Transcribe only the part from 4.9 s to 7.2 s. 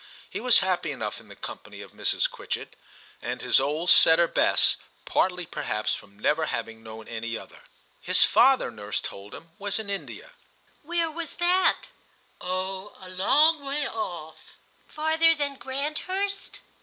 partly perhaps from never having known